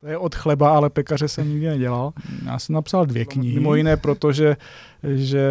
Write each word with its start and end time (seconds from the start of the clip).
To 0.00 0.06
je 0.06 0.18
od 0.18 0.34
chleba, 0.34 0.70
ale 0.70 0.90
pekaře 0.90 1.28
jsem 1.28 1.48
nikdy 1.48 1.66
nedělal. 1.66 2.12
Já 2.46 2.58
jsem 2.58 2.74
napsal 2.74 3.06
dvě 3.06 3.24
knihy. 3.24 3.54
Mimo 3.54 3.74
jiné, 3.74 3.96
protože 3.96 4.56
že 5.02 5.50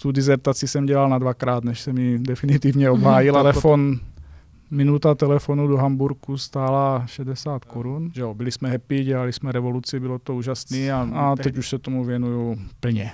tu 0.00 0.12
dizertaci 0.12 0.68
jsem 0.68 0.86
dělal 0.86 1.08
na 1.08 1.18
dvakrát, 1.18 1.64
než 1.64 1.80
jsem 1.80 1.98
ji 1.98 2.18
definitivně 2.18 2.90
obhájil. 2.90 3.34
Telefon, 3.34 3.98
minuta 4.70 5.14
telefonu 5.14 5.68
do 5.68 5.76
Hamburku 5.76 6.38
stála 6.38 7.06
60 7.06 7.64
korun. 7.64 8.10
Jo, 8.16 8.34
byli 8.34 8.52
jsme 8.52 8.70
happy, 8.70 9.04
dělali 9.04 9.32
jsme 9.32 9.52
revoluci, 9.52 10.00
bylo 10.00 10.18
to 10.18 10.34
úžasné 10.34 10.92
a, 10.92 11.08
a 11.14 11.36
teď 11.36 11.58
už 11.58 11.68
se 11.68 11.78
tomu 11.78 12.04
věnuju 12.04 12.56
plně. 12.80 13.12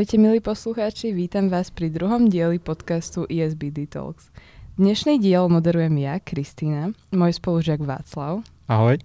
Ahojte 0.00 0.16
milí 0.16 0.40
poslucháči, 0.40 1.12
vítam 1.12 1.52
vás 1.52 1.68
pri 1.68 1.92
druhom 1.92 2.24
dieli 2.24 2.56
podcastu 2.56 3.28
ESBD 3.28 3.84
Talks. 3.84 4.32
Dnešný 4.80 5.20
diel 5.20 5.44
moderujem 5.52 5.92
ja, 6.00 6.16
Kristýna, 6.16 6.96
môj 7.12 7.36
spolužiak 7.36 7.84
Václav. 7.84 8.40
Ahoj. 8.64 8.96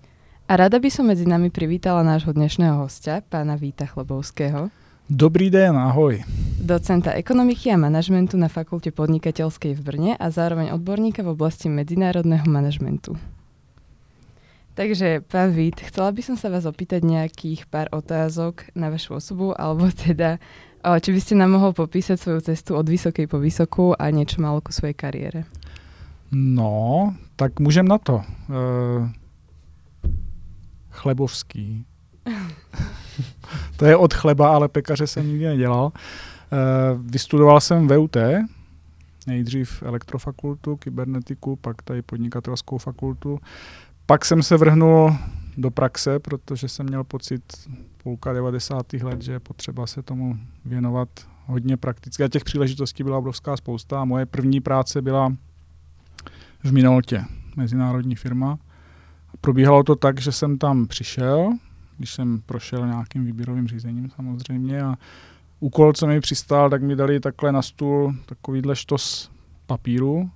A 0.47 0.53
rada 0.55 0.79
by 0.79 0.87
som 0.87 1.11
medzi 1.11 1.27
nami 1.27 1.51
privítala 1.51 1.99
nášho 1.99 2.31
dnešného 2.31 2.79
hostia, 2.79 3.19
pána 3.27 3.59
Víta 3.59 3.83
Chlebovského. 3.91 4.71
Dobrý 5.11 5.51
den, 5.51 5.75
ahoj. 5.75 6.23
Docenta 6.63 7.11
ekonomiky 7.11 7.75
a 7.75 7.77
manažmentu 7.91 8.39
na 8.39 8.47
Fakulte 8.47 8.95
podnikateľskej 8.95 9.75
v 9.75 9.81
Brne 9.83 10.11
a 10.15 10.31
zároveň 10.31 10.71
odborníka 10.71 11.27
v 11.27 11.35
oblasti 11.35 11.67
medzinárodného 11.67 12.47
manažmentu. 12.47 13.19
Takže, 14.75 15.23
pán 15.31 15.55
Vít, 15.55 15.79
chcela 15.87 16.11
by 16.11 16.19
som 16.19 16.35
sa 16.35 16.51
vás 16.51 16.67
opýtať 16.67 16.99
nejakých 17.07 17.63
pár 17.71 17.87
otázok 17.95 18.75
na 18.75 18.91
vašu 18.91 19.15
osobu, 19.15 19.55
alebo 19.55 19.87
teda 20.07 20.39
či 21.01 21.09
by 21.09 21.19
ste 21.21 21.33
nám 21.33 21.57
mohol 21.57 21.73
popísať 21.73 22.17
svoju 22.21 22.39
cestu 22.45 22.77
od 22.77 22.85
vysokej 22.85 23.25
po 23.25 23.41
vysokú 23.41 23.97
a 23.97 24.13
niečo 24.13 24.37
malo 24.37 24.61
ku 24.61 24.69
svojej 24.69 24.93
kariére? 24.93 25.49
No, 26.31 27.13
tak 27.35 27.59
můžem 27.59 27.87
na 27.87 27.97
to. 27.97 28.21
E, 28.21 28.25
chlebovský. 30.89 31.85
to 33.77 33.85
je 33.85 33.95
od 33.95 34.13
chleba, 34.13 34.55
ale 34.55 34.67
pekaře 34.67 35.07
jsem 35.07 35.27
nikdy 35.27 35.45
nedělal. 35.45 35.91
E, 35.91 35.97
vystudoval 36.99 37.61
jsem 37.61 37.87
VUT, 37.87 38.17
nejdřív 39.27 39.83
elektrofakultu, 39.83 40.75
kybernetiku, 40.75 41.55
pak 41.55 41.81
tady 41.81 42.01
podnikatelskou 42.01 42.77
fakultu. 42.77 43.39
Pak 44.05 44.25
jsem 44.25 44.43
se 44.43 44.57
vrhnul 44.57 45.15
do 45.57 45.71
praxe, 45.71 46.19
protože 46.19 46.67
jsem 46.67 46.85
měl 46.85 47.03
pocit 47.03 47.43
půlka 48.03 48.33
90. 48.33 48.93
let, 48.93 49.21
že 49.21 49.31
je 49.31 49.39
potřeba 49.39 49.87
se 49.87 50.01
tomu 50.01 50.37
věnovat 50.65 51.09
hodně 51.45 51.77
prakticky. 51.77 52.23
A 52.23 52.27
těch 52.27 52.43
příležitostí 52.43 53.03
byla 53.03 53.17
obrovská 53.17 53.57
spousta. 53.57 54.01
A 54.01 54.05
moje 54.05 54.25
první 54.25 54.61
práce 54.61 55.01
byla 55.01 55.33
v 56.63 56.71
Minoltě, 56.71 57.25
mezinárodní 57.55 58.15
firma. 58.15 58.57
Probíhalo 59.41 59.83
to 59.83 59.95
tak, 59.95 60.21
že 60.21 60.31
jsem 60.31 60.57
tam 60.57 60.87
přišel, 60.87 61.49
když 61.97 62.13
jsem 62.13 62.41
prošel 62.45 62.87
nějakým 62.87 63.25
výběrovým 63.25 63.67
řízením 63.67 64.09
samozřejmě 64.09 64.81
a 64.81 64.95
úkol, 65.59 65.93
co 65.93 66.07
mi 66.07 66.21
přistál, 66.21 66.69
tak 66.69 66.81
mi 66.81 66.95
dali 66.95 67.19
takhle 67.19 67.51
na 67.51 67.61
stůl 67.61 68.15
takovýhle 68.25 68.75
štos 68.75 69.31
papíru 69.65 70.29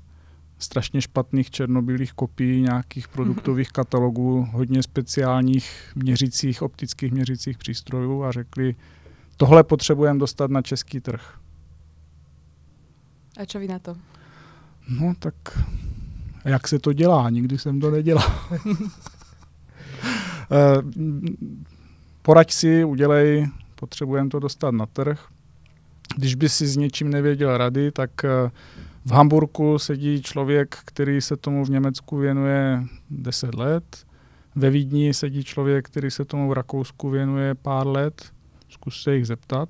strašně 0.60 1.02
špatných 1.02 1.52
černobílých 1.52 2.14
kopií 2.14 2.62
nějakých 2.62 3.08
produktových 3.08 3.70
katalogů, 3.70 4.48
hodně 4.52 4.84
speciálních 4.84 5.92
měřicích, 5.96 6.62
optických 6.62 7.12
měřicích 7.12 7.58
přístrojů 7.58 8.24
a 8.24 8.32
řekli, 8.32 8.76
tohle 9.38 9.64
potřebujeme 9.64 10.20
dostat 10.20 10.52
na 10.52 10.62
český 10.62 11.00
trh. 11.00 11.40
A 13.38 13.46
co 13.46 13.60
vy 13.60 13.68
na 13.68 13.80
to? 13.80 13.96
No 14.90 15.14
tak 15.20 15.36
jak 16.46 16.68
se 16.68 16.80
to 16.80 16.94
dělá? 16.94 17.30
Nikdy 17.30 17.58
jsem 17.58 17.80
to 17.80 17.92
nedělal. 17.92 18.50
Eh, 20.52 20.82
poraď 22.22 22.52
si, 22.52 22.84
udělej, 22.84 23.48
potřebujeme 23.76 24.30
to 24.30 24.40
dostat 24.40 24.72
na 24.72 24.86
trh. 24.86 25.28
Když 26.16 26.36
by 26.36 26.50
si 26.50 26.68
s 26.68 26.78
něčím 26.78 27.10
nevěděl 27.10 27.58
rady, 27.58 27.92
tak 27.92 28.26
eh, 28.26 28.52
v 29.06 29.12
Hamburgu 29.12 29.80
sedí 29.80 30.22
člověk, 30.22 30.78
který 30.86 31.22
se 31.22 31.38
tomu 31.38 31.66
v 31.66 31.70
Německu 31.70 32.18
věnuje 32.18 32.84
10 33.10 33.56
let. 33.56 34.06
Ve 34.56 34.70
Vídni 34.70 35.14
sedí 35.14 35.44
člověk, 35.44 35.86
který 35.86 36.12
se 36.12 36.26
tomu 36.26 36.50
v 36.50 36.54
Rakousku 36.54 37.10
věnuje 37.10 37.56
pár 37.56 37.88
let. 37.88 38.32
Zkus 38.70 39.04
se 39.04 39.16
jich 39.16 39.28
zeptat. 39.28 39.70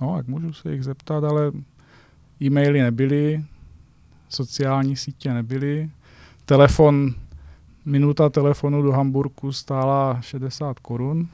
No, 0.00 0.16
jak 0.16 0.26
můžu 0.26 0.52
se 0.52 0.72
jich 0.72 0.84
zeptat, 0.84 1.24
ale 1.24 1.52
e-maily 2.42 2.82
nebyly, 2.82 3.44
sociální 4.28 4.96
sítě 4.96 5.34
nebyly. 5.34 5.90
Telefon, 6.44 7.14
minuta 7.84 8.28
telefonu 8.28 8.82
do 8.82 8.92
Hamburgu 8.92 9.52
stála 9.52 10.20
60 10.20 10.78
korun. 10.78 11.28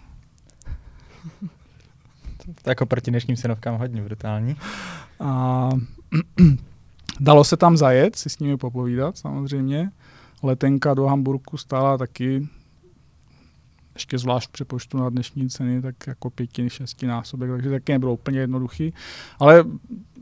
To 2.62 2.70
jako 2.70 2.86
proti 2.86 3.10
dnešním 3.10 3.36
cenovkám 3.36 3.78
hodně 3.78 4.02
brutální. 4.02 4.56
A 5.20 5.68
Dalo 7.20 7.44
se 7.44 7.56
tam 7.56 7.76
zajet, 7.76 8.16
si 8.16 8.30
s 8.30 8.38
nimi 8.38 8.56
popovídat 8.56 9.18
samozřejmě. 9.18 9.90
Letenka 10.42 10.94
do 10.94 11.06
Hamburku 11.06 11.56
stála 11.56 11.98
taky 11.98 12.48
ještě 13.98 14.18
zvlášť 14.18 14.50
přepočtu 14.50 14.98
na 14.98 15.10
dnešní 15.10 15.48
ceny, 15.48 15.82
tak 15.82 16.06
jako 16.06 16.30
pěti, 16.30 16.70
šesti 16.70 17.06
násobek, 17.06 17.50
takže 17.50 17.70
taky 17.70 17.92
nebylo 17.92 18.12
úplně 18.12 18.40
jednoduchý. 18.40 18.92
Ale 19.38 19.64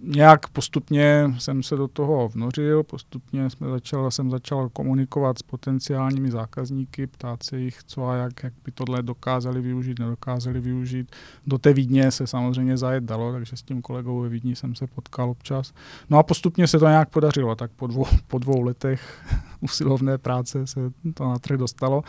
nějak 0.02 0.48
postupně 0.48 1.34
jsem 1.38 1.62
se 1.62 1.76
do 1.76 1.88
toho 1.88 2.28
vnořil, 2.28 2.82
postupně 2.82 3.50
jsme 3.50 3.68
začal, 3.68 4.10
jsem 4.10 4.30
začal 4.30 4.68
komunikovat 4.68 5.38
s 5.38 5.42
potenciálními 5.42 6.30
zákazníky, 6.30 7.06
ptát 7.06 7.42
se 7.42 7.58
jich, 7.58 7.78
co 7.86 8.06
a 8.06 8.14
jak, 8.14 8.42
jak 8.42 8.52
by 8.64 8.72
tohle 8.72 9.02
dokázali 9.02 9.60
využít, 9.60 9.98
nedokázali 9.98 10.60
využít. 10.60 11.16
Do 11.46 11.58
té 11.58 11.72
Vídně 11.72 12.10
se 12.10 12.26
samozřejmě 12.26 12.76
zajet 12.76 13.04
dalo, 13.04 13.32
takže 13.32 13.56
s 13.56 13.62
tím 13.62 13.82
kolegou 13.82 14.20
ve 14.20 14.28
Vídni 14.28 14.56
jsem 14.56 14.74
se 14.74 14.86
potkal 14.86 15.30
občas. 15.30 15.72
No 16.10 16.18
a 16.18 16.22
postupně 16.22 16.66
se 16.66 16.78
to 16.78 16.88
nějak 16.88 17.10
podařilo, 17.10 17.54
tak 17.54 17.70
po 17.76 17.86
dvou, 17.86 18.06
po 18.26 18.38
dvou 18.38 18.62
letech 18.62 19.24
usilovné 19.60 20.18
práce 20.18 20.66
se 20.66 20.80
to 21.14 21.24
na 21.24 21.38
trh 21.38 21.58
dostalo. 21.58 22.02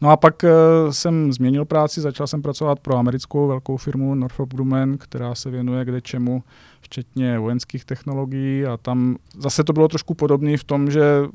No 0.00 0.10
a 0.10 0.16
pak 0.16 0.42
uh, 0.42 0.90
jsem 0.90 1.32
změnil 1.32 1.64
práci, 1.64 2.00
začal 2.00 2.26
jsem 2.26 2.42
pracovat 2.42 2.80
pro 2.80 2.96
americkou 2.96 3.48
velkou 3.48 3.76
firmu 3.76 4.14
Northrop 4.14 4.54
Grumman, 4.54 4.98
která 4.98 5.34
se 5.34 5.50
věnuje 5.50 5.84
kde 5.84 6.00
čemu, 6.00 6.42
včetně 6.80 7.38
vojenských 7.38 7.84
technologií. 7.84 8.66
A 8.66 8.76
tam 8.76 9.16
zase 9.38 9.64
to 9.64 9.72
bylo 9.72 9.88
trošku 9.88 10.14
podobné 10.14 10.56
v 10.56 10.64
tom, 10.64 10.90
že 10.90 11.02
eh, 11.02 11.28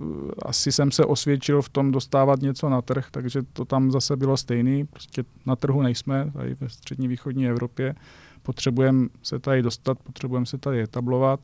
asi 0.45 0.71
jsem 0.71 0.91
se 0.91 1.05
osvědčil 1.05 1.61
v 1.61 1.69
tom 1.69 1.91
dostávat 1.91 2.41
něco 2.41 2.69
na 2.69 2.81
trh, 2.81 3.07
takže 3.11 3.41
to 3.53 3.65
tam 3.65 3.91
zase 3.91 4.15
bylo 4.15 4.37
stejný, 4.37 4.85
prostě 4.85 5.23
na 5.45 5.55
trhu 5.55 5.81
nejsme, 5.81 6.31
tady 6.33 6.55
ve 6.59 6.69
střední 6.69 7.07
východní 7.07 7.47
Evropě, 7.47 7.95
potřebujeme 8.43 9.07
se 9.23 9.39
tady 9.39 9.61
dostat, 9.61 9.99
potřebujeme 9.99 10.45
se 10.45 10.57
tady 10.57 10.81
etablovat. 10.81 11.39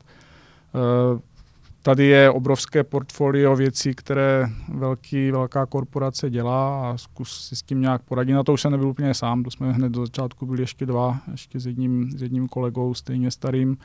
Tady 1.88 2.06
je 2.06 2.30
obrovské 2.30 2.84
portfolio 2.84 3.56
věcí, 3.56 3.94
které 3.94 4.48
velký, 4.74 5.30
velká 5.30 5.66
korporace 5.66 6.30
dělá 6.30 6.90
a 6.90 6.98
zkus 6.98 7.48
si 7.48 7.56
s 7.56 7.62
tím 7.62 7.80
nějak 7.80 8.02
poradit. 8.02 8.32
Na 8.32 8.42
to 8.42 8.52
už 8.52 8.62
jsem 8.62 8.72
nebyl 8.72 8.88
úplně 8.88 9.14
sám, 9.14 9.42
to 9.42 9.50
jsme 9.50 9.72
hned 9.72 9.92
do 9.92 10.06
začátku 10.06 10.46
byli 10.46 10.62
ještě 10.62 10.86
dva, 10.86 11.20
ještě 11.30 11.60
s 11.60 11.66
jedním, 11.66 12.10
s 12.10 12.22
jedním 12.22 12.48
kolegou 12.48 12.94
stejně 12.94 13.30
starým. 13.30 13.76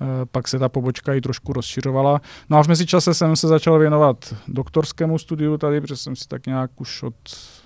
E, 0.00 0.26
pak 0.26 0.48
se 0.48 0.58
ta 0.58 0.68
pobočka 0.68 1.14
i 1.14 1.20
trošku 1.20 1.52
rozšiřovala. 1.52 2.20
No 2.50 2.58
a 2.58 2.62
v 2.62 2.68
mezičase 2.68 3.14
jsem 3.14 3.36
se 3.36 3.48
začal 3.48 3.78
věnovat 3.78 4.34
doktorskému 4.48 5.18
studiu 5.18 5.58
tady, 5.58 5.80
protože 5.80 5.96
jsem 5.96 6.16
si 6.16 6.28
tak 6.28 6.46
nějak 6.46 6.80
už 6.80 7.02
od, 7.02 7.14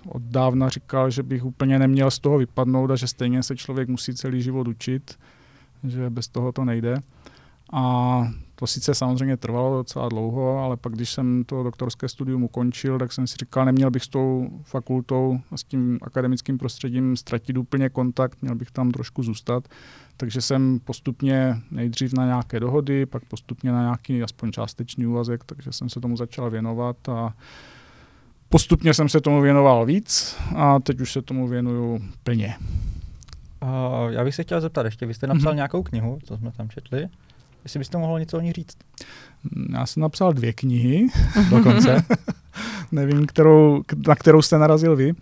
od 0.08 0.22
dávna 0.22 0.68
říkal, 0.68 1.10
že 1.10 1.22
bych 1.22 1.44
úplně 1.44 1.78
neměl 1.78 2.10
z 2.10 2.18
toho 2.18 2.38
vypadnout 2.38 2.90
a 2.90 2.96
že 2.96 3.06
stejně 3.06 3.42
se 3.42 3.56
člověk 3.56 3.88
musí 3.88 4.14
celý 4.14 4.42
život 4.42 4.68
učit, 4.68 5.14
že 5.84 6.10
bez 6.10 6.28
toho 6.28 6.52
to 6.52 6.64
nejde. 6.64 6.96
A 7.76 8.28
to 8.54 8.66
sice 8.66 8.94
samozřejmě 8.94 9.36
trvalo 9.36 9.76
docela 9.76 10.08
dlouho, 10.08 10.58
ale 10.58 10.76
pak, 10.76 10.92
když 10.92 11.10
jsem 11.10 11.44
to 11.44 11.62
doktorské 11.62 12.08
studium 12.08 12.42
ukončil, 12.42 12.98
tak 12.98 13.12
jsem 13.12 13.26
si 13.26 13.36
říkal, 13.36 13.64
neměl 13.64 13.90
bych 13.90 14.04
s 14.04 14.08
tou 14.08 14.48
fakultou 14.62 15.38
a 15.50 15.56
s 15.56 15.64
tím 15.64 15.98
akademickým 16.02 16.58
prostředím 16.58 17.16
ztratit 17.16 17.56
úplně 17.56 17.88
kontakt, 17.88 18.38
měl 18.42 18.54
bych 18.54 18.70
tam 18.70 18.90
trošku 18.90 19.22
zůstat. 19.22 19.68
Takže 20.16 20.40
jsem 20.40 20.80
postupně 20.84 21.56
nejdřív 21.70 22.12
na 22.12 22.24
nějaké 22.24 22.60
dohody, 22.60 23.06
pak 23.06 23.24
postupně 23.24 23.72
na 23.72 23.80
nějaký 23.80 24.22
aspoň 24.22 24.52
částečný 24.52 25.06
úvazek, 25.06 25.44
takže 25.44 25.72
jsem 25.72 25.88
se 25.88 26.00
tomu 26.00 26.16
začal 26.16 26.50
věnovat 26.50 27.08
a 27.08 27.34
postupně 28.48 28.94
jsem 28.94 29.08
se 29.08 29.20
tomu 29.20 29.40
věnoval 29.40 29.86
víc 29.86 30.36
a 30.56 30.80
teď 30.80 31.00
už 31.00 31.12
se 31.12 31.22
tomu 31.22 31.48
věnuju 31.48 32.00
plně. 32.22 32.56
Uh, 33.62 33.68
já 34.10 34.24
bych 34.24 34.34
se 34.34 34.42
chtěl 34.42 34.60
zeptat 34.60 34.84
ještě, 34.86 35.06
vy 35.06 35.14
jste 35.14 35.26
napsal 35.26 35.52
mm-hmm. 35.52 35.56
nějakou 35.56 35.82
knihu, 35.82 36.18
co 36.24 36.36
jsme 36.36 36.52
tam 36.52 36.68
četli? 36.68 37.08
Jestli 37.64 37.78
byste 37.78 37.98
mohl 37.98 38.20
něco 38.20 38.36
o 38.36 38.40
ní 38.40 38.52
říct. 38.52 38.76
Já 39.72 39.86
jsem 39.86 40.00
napsal 40.00 40.32
dvě 40.32 40.52
knihy. 40.52 41.06
Dokonce. 41.50 42.04
Nevím, 42.92 43.26
kterou, 43.26 43.82
na 44.06 44.14
kterou 44.14 44.42
jste 44.42 44.58
narazil 44.58 44.96
vy. 44.96 45.12
Uh, 45.12 45.18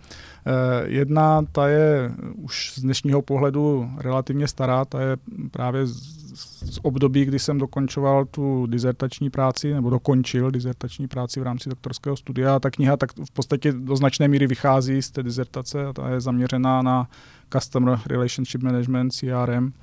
jedna, 0.85 1.45
ta 1.51 1.67
je 1.67 2.11
už 2.35 2.73
z 2.75 2.81
dnešního 2.81 3.21
pohledu 3.21 3.89
relativně 3.97 4.47
stará, 4.47 4.85
ta 4.85 5.01
je 5.01 5.17
právě 5.51 5.87
z 5.87 6.23
z 6.65 6.79
období, 6.81 7.25
kdy 7.25 7.39
jsem 7.39 7.57
dokončoval 7.57 8.25
tu 8.25 8.65
dizertační 8.65 9.29
práci, 9.29 9.73
nebo 9.73 9.89
dokončil 9.89 10.51
dizertační 10.51 11.07
práci 11.07 11.39
v 11.39 11.43
rámci 11.43 11.69
doktorského 11.69 12.17
studia. 12.17 12.59
Ta 12.59 12.69
kniha 12.69 12.97
tak 12.97 13.11
v 13.25 13.31
podstatě 13.31 13.71
do 13.71 13.95
značné 13.95 14.27
míry 14.27 14.47
vychází 14.47 15.01
z 15.01 15.11
té 15.11 15.23
dizertace 15.23 15.85
a 15.85 15.93
ta 15.93 16.09
je 16.09 16.21
zaměřená 16.21 16.81
na 16.81 17.07
Customer 17.53 17.99
Relationship 18.05 18.63
Management, 18.63 19.13
CRM, 19.13 19.73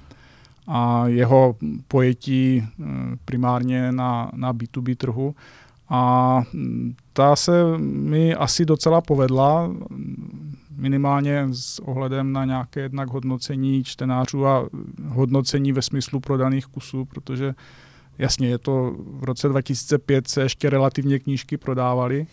a 0.67 1.07
jeho 1.07 1.57
pojetí 1.89 2.63
eh, 2.65 2.85
primárně 3.25 3.93
na, 3.93 4.31
na 4.35 4.55
B2B 4.55 4.97
trhu. 4.97 5.35
A 5.89 6.43
mm, 6.53 6.95
ta 7.13 7.37
se 7.37 7.79
mi 7.79 8.35
asi 8.35 8.65
docela 8.65 9.01
povedla, 9.01 9.71
minimálně 10.77 11.49
s 11.53 11.79
ohledem 11.79 12.33
na 12.33 12.45
nějaké 12.45 12.81
jednak 12.81 13.09
hodnocení 13.09 13.85
čtenářů 13.85 14.47
a 14.47 14.69
hodnocení 15.09 15.73
ve 15.73 15.83
smyslu 15.83 16.21
prodaných 16.21 16.67
kusů, 16.67 17.05
protože 17.05 17.55
jasně 18.19 18.49
je 18.49 18.59
to 18.59 18.97
v 18.99 19.25
roce 19.25 19.49
2005 19.49 20.29
se 20.29 20.43
ještě 20.43 20.71
relativně 20.71 21.19
knížky 21.19 21.57
prodávaly, 21.57 22.27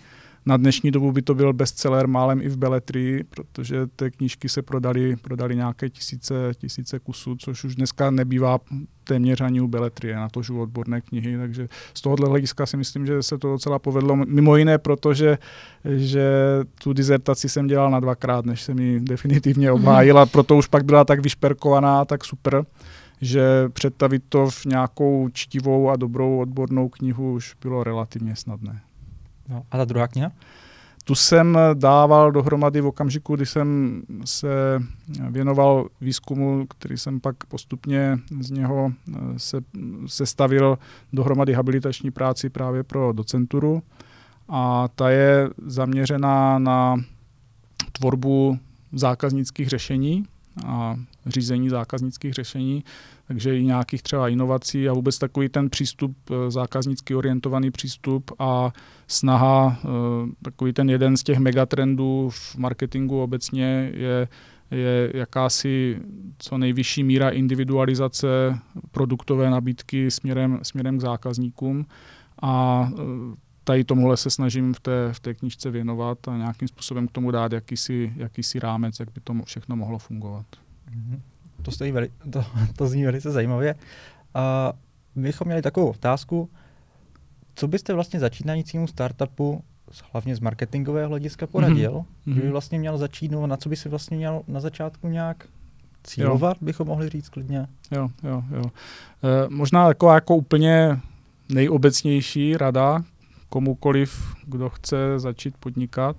na 0.47 0.57
dnešní 0.57 0.91
dobu 0.91 1.11
by 1.11 1.21
to 1.21 1.35
byl 1.35 1.53
bestseller 1.53 2.07
málem 2.07 2.41
i 2.41 2.49
v 2.49 2.57
beletrii, 2.57 3.23
protože 3.23 3.87
ty 3.95 4.11
knížky 4.11 4.49
se 4.49 4.61
prodaly, 4.61 5.15
prodali 5.15 5.55
nějaké 5.55 5.89
tisíce, 5.89 6.33
tisíce 6.57 6.99
kusů, 6.99 7.35
což 7.35 7.63
už 7.63 7.75
dneska 7.75 8.11
nebývá 8.11 8.59
téměř 9.03 9.41
ani 9.41 9.61
u 9.61 9.67
beletrie, 9.67 10.15
na 10.15 10.29
to 10.29 10.41
u 10.51 10.61
odborné 10.61 11.01
knihy, 11.01 11.37
takže 11.37 11.67
z 11.93 12.01
tohohle 12.01 12.29
hlediska 12.29 12.65
si 12.65 12.77
myslím, 12.77 13.05
že 13.05 13.23
se 13.23 13.37
to 13.37 13.47
docela 13.47 13.79
povedlo, 13.79 14.15
mimo 14.15 14.55
jiné, 14.55 14.77
protože 14.77 15.37
že 15.95 16.29
tu 16.83 16.93
dizertaci 16.93 17.49
jsem 17.49 17.67
dělal 17.67 17.91
na 17.91 17.99
dvakrát, 17.99 18.45
než 18.45 18.61
jsem 18.61 18.79
ji 18.79 18.99
definitivně 18.99 19.71
obhájil 19.71 20.19
a 20.19 20.25
proto 20.25 20.57
už 20.57 20.67
pak 20.67 20.85
byla 20.85 21.05
tak 21.05 21.19
vyšperkovaná, 21.19 22.05
tak 22.05 22.25
super, 22.25 22.65
že 23.21 23.69
představit 23.69 24.23
to 24.29 24.49
v 24.49 24.65
nějakou 24.65 25.29
čtivou 25.33 25.89
a 25.89 25.95
dobrou 25.95 26.39
odbornou 26.39 26.89
knihu 26.89 27.33
už 27.33 27.55
bylo 27.61 27.83
relativně 27.83 28.35
snadné. 28.35 28.86
No, 29.49 29.63
a 29.71 29.77
ta 29.77 29.85
druhá 29.85 30.07
kniha? 30.07 30.31
Tu 31.03 31.15
jsem 31.15 31.57
dával 31.73 32.31
dohromady 32.31 32.81
v 32.81 32.87
okamžiku, 32.87 33.35
kdy 33.35 33.45
jsem 33.45 34.01
se 34.25 34.47
věnoval 35.29 35.87
výzkumu, 36.01 36.65
který 36.69 36.97
jsem 36.97 37.19
pak 37.19 37.45
postupně 37.45 38.19
z 38.39 38.51
něho 38.51 38.91
eh, 38.91 39.19
se, 39.37 39.57
sestavil 40.05 40.77
dohromady 41.13 41.53
habilitační 41.53 42.11
práci 42.11 42.49
právě 42.49 42.83
pro 42.83 43.13
docenturu. 43.13 43.83
A 44.49 44.87
ta 44.95 45.09
je 45.09 45.49
zaměřená 45.65 46.59
na 46.59 46.95
tvorbu 47.91 48.59
zákaznických 48.93 49.69
řešení 49.69 50.25
a 50.65 50.95
řízení 51.27 51.69
zákaznických 51.69 52.33
řešení, 52.33 52.83
takže 53.27 53.59
i 53.59 53.63
nějakých 53.63 54.03
třeba 54.03 54.29
inovací 54.29 54.89
a 54.89 54.93
vůbec 54.93 55.17
takový 55.17 55.49
ten 55.49 55.69
přístup, 55.69 56.17
eh, 56.31 56.51
zákaznicky 56.51 57.15
orientovaný 57.15 57.71
přístup 57.71 58.31
a 58.39 58.71
snaha, 59.07 59.79
eh, 59.83 59.87
takový 60.41 60.73
ten 60.73 60.89
jeden 60.89 61.17
z 61.17 61.23
těch 61.23 61.39
megatrendů 61.39 62.29
v 62.29 62.55
marketingu 62.57 63.21
obecně 63.23 63.91
je, 63.93 64.27
je 64.71 65.11
jakási 65.13 65.99
co 66.37 66.57
nejvyšší 66.57 67.03
míra 67.03 67.29
individualizace 67.29 68.59
produktové 68.91 69.49
nabídky 69.49 70.11
směrem, 70.11 70.59
směrem 70.61 70.97
k 70.97 71.01
zákazníkům 71.01 71.85
a 72.41 72.87
eh, 72.93 73.01
tady 73.63 73.83
tomuhle 73.83 74.17
se 74.17 74.29
snažím 74.29 74.73
v 74.73 74.79
té, 74.79 75.13
v 75.13 75.19
té 75.19 75.33
knižce 75.33 75.71
věnovat 75.71 76.27
a 76.27 76.37
nějakým 76.37 76.67
způsobem 76.67 77.07
k 77.07 77.11
tomu 77.11 77.31
dát 77.31 77.51
jakýsi, 77.51 78.13
jakýsi 78.15 78.59
rámec, 78.59 78.99
jak 78.99 79.11
by 79.11 79.21
to 79.21 79.33
všechno 79.45 79.75
mohlo 79.75 79.99
fungovat. 79.99 80.45
Mm-hmm. 80.91 81.19
To, 81.61 81.71
stojí 81.71 81.91
veli, 81.91 82.09
to, 82.31 82.45
to 82.75 82.87
zní 82.87 83.03
velice 83.03 83.31
zajímavě. 83.31 83.75
A 84.33 84.73
my 85.15 85.23
bychom 85.23 85.45
měli 85.45 85.61
takovou 85.61 85.89
otázku, 85.89 86.49
co 87.55 87.67
byste 87.67 87.93
vlastně 87.93 88.19
začínajícímu 88.19 88.87
startupu 88.87 89.63
hlavně 90.13 90.35
z 90.35 90.39
marketingového 90.39 91.09
hlediska 91.09 91.47
poradil, 91.47 91.93
mm-hmm. 91.93 92.33
kdyby 92.33 92.49
vlastně 92.49 92.79
měl 92.79 92.97
začít, 92.97 93.31
no, 93.31 93.47
na 93.47 93.57
co 93.57 93.69
by 93.69 93.75
si 93.75 93.89
vlastně 93.89 94.17
měl 94.17 94.41
na 94.47 94.59
začátku 94.59 95.07
nějak 95.07 95.47
cílovat, 96.03 96.57
jo. 96.61 96.65
bychom 96.65 96.87
mohli 96.87 97.09
říct 97.09 97.29
klidně. 97.29 97.67
Jo, 97.91 98.09
jo, 98.23 98.43
jo. 98.51 98.63
E, 98.65 99.49
možná 99.49 99.87
taková 99.87 100.13
jako 100.13 100.35
úplně 100.35 100.99
nejobecnější 101.49 102.57
rada 102.57 103.03
komukoliv, 103.49 104.35
kdo 104.45 104.69
chce 104.69 104.97
začít 105.19 105.57
podnikat, 105.57 106.15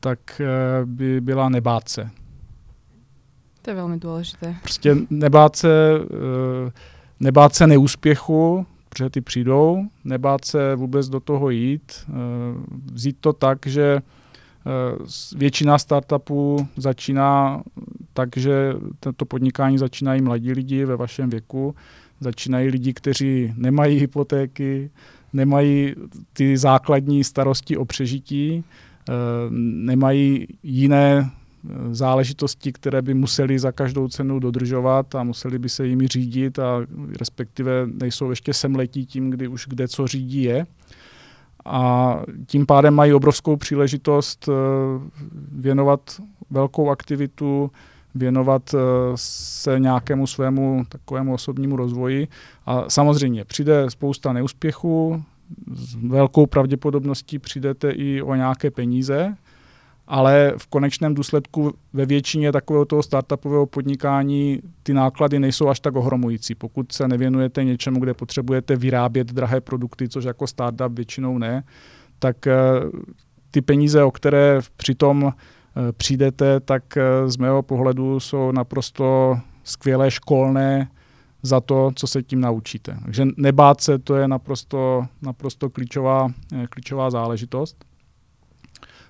tak 0.00 0.40
e, 0.40 0.46
by 0.86 1.20
byla 1.20 1.48
nebát 1.48 1.88
se. 1.88 2.10
To 3.64 3.70
je 3.70 3.74
velmi 3.74 3.98
důležité. 3.98 4.54
Prostě 4.62 4.96
nebát 5.10 5.56
se, 5.56 5.68
eh, 6.02 6.72
nebát 7.20 7.54
se 7.54 7.66
neúspěchu, 7.66 8.66
protože 8.88 9.10
ty 9.10 9.20
přijdou, 9.20 9.84
nebát 10.04 10.44
se 10.44 10.74
vůbec 10.74 11.08
do 11.08 11.20
toho 11.20 11.50
jít, 11.50 11.92
eh, 12.08 12.12
vzít 12.92 13.16
to 13.20 13.32
tak, 13.32 13.66
že 13.66 14.02
eh, 14.66 15.36
většina 15.36 15.78
startupů 15.78 16.68
začíná 16.76 17.62
tak, 18.12 18.36
že 18.36 18.74
to 19.16 19.24
podnikání 19.24 19.78
začínají 19.78 20.22
mladí 20.22 20.52
lidi 20.52 20.84
ve 20.84 20.96
vašem 20.96 21.30
věku, 21.30 21.74
začínají 22.20 22.68
lidi, 22.68 22.92
kteří 22.92 23.54
nemají 23.56 23.98
hypotéky, 23.98 24.90
nemají 25.32 25.94
ty 26.32 26.56
základní 26.56 27.24
starosti 27.24 27.76
o 27.76 27.84
přežití, 27.84 28.64
nemají 29.50 30.46
jiné 30.62 31.30
záležitosti, 31.90 32.72
které 32.72 33.02
by 33.02 33.14
museli 33.14 33.58
za 33.58 33.72
každou 33.72 34.08
cenu 34.08 34.38
dodržovat 34.38 35.14
a 35.14 35.22
museli 35.22 35.58
by 35.58 35.68
se 35.68 35.86
jimi 35.86 36.08
řídit 36.08 36.58
a 36.58 36.80
respektive 37.18 37.86
nejsou 37.86 38.30
ještě 38.30 38.54
semletí 38.54 39.06
tím, 39.06 39.30
kdy 39.30 39.48
už 39.48 39.66
kde 39.68 39.88
co 39.88 40.06
řídí 40.06 40.42
je. 40.42 40.66
A 41.64 42.16
tím 42.46 42.66
pádem 42.66 42.94
mají 42.94 43.12
obrovskou 43.12 43.56
příležitost 43.56 44.48
eh, 44.48 44.52
věnovat 45.52 46.20
velkou 46.50 46.90
aktivitu, 46.90 47.70
věnovat 48.14 48.74
eh, 48.74 48.78
se 49.14 49.80
nějakému 49.80 50.26
svému 50.26 50.84
takovému 50.88 51.34
osobnímu 51.34 51.76
rozvoji. 51.76 52.28
A 52.66 52.90
samozřejmě 52.90 53.44
přijde 53.44 53.90
spousta 53.90 54.32
neúspěchů, 54.32 55.22
s 55.74 55.94
velkou 55.94 56.46
pravděpodobností 56.46 57.38
přijdete 57.38 57.90
i 57.90 58.22
o 58.22 58.34
nějaké 58.34 58.70
peníze, 58.70 59.34
ale 60.06 60.52
v 60.56 60.66
konečném 60.66 61.14
důsledku 61.14 61.72
ve 61.92 62.06
většině 62.06 62.52
takového 62.52 62.84
toho 62.84 63.02
startupového 63.02 63.66
podnikání 63.66 64.60
ty 64.82 64.94
náklady 64.94 65.38
nejsou 65.38 65.68
až 65.68 65.80
tak 65.80 65.96
ohromující. 65.96 66.54
Pokud 66.54 66.92
se 66.92 67.08
nevěnujete 67.08 67.64
něčemu, 67.64 68.00
kde 68.00 68.14
potřebujete 68.14 68.76
vyrábět 68.76 69.32
drahé 69.32 69.60
produkty, 69.60 70.08
což 70.08 70.24
jako 70.24 70.46
startup 70.46 70.92
většinou 70.96 71.38
ne, 71.38 71.64
tak 72.18 72.46
eh, 72.46 72.54
ty 73.50 73.62
peníze, 73.62 74.02
o 74.02 74.10
které 74.10 74.60
přitom 74.76 75.32
eh, 75.32 75.92
přijdete, 75.92 76.60
tak 76.60 76.96
eh, 76.96 77.28
z 77.28 77.36
mého 77.36 77.62
pohledu 77.62 78.20
jsou 78.20 78.52
naprosto 78.52 79.38
skvělé 79.64 80.10
školné 80.10 80.88
za 81.42 81.60
to, 81.60 81.90
co 81.94 82.06
se 82.06 82.22
tím 82.22 82.40
naučíte. 82.40 82.96
Takže 83.04 83.26
nebát 83.36 83.80
se, 83.80 83.98
to 83.98 84.16
je 84.16 84.28
naprosto, 84.28 85.04
naprosto 85.22 85.70
klíčová, 85.70 86.28
klíčová 86.70 87.10
záležitost. 87.10 87.84